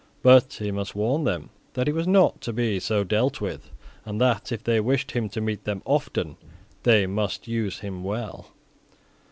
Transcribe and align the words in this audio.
But 0.23 0.53
he 0.53 0.71
must 0.71 0.95
warn 0.95 1.25
them 1.25 1.51
that 1.75 1.85
he 1.85 1.93
was 1.93 2.07
not 2.07 2.41
to 2.41 2.51
be 2.51 2.79
so 2.79 3.03
dealt 3.03 3.39
with, 3.39 3.69
and 4.03 4.19
that, 4.19 4.51
if 4.51 4.63
they 4.63 4.79
wished 4.79 5.11
him 5.11 5.29
to 5.29 5.39
meet 5.41 5.63
them 5.65 5.83
often 5.85 6.37
they 6.81 7.05
must 7.05 7.47
use 7.47 7.81
him 7.81 8.03
well. 8.03 8.47